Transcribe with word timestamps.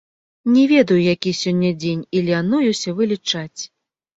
Не 0.53 0.63
ведаю, 0.71 0.97
які 1.15 1.33
сёння 1.41 1.71
дзень, 1.83 2.01
і 2.17 2.25
лянуюся 2.31 2.89
вылічаць. 3.03 3.61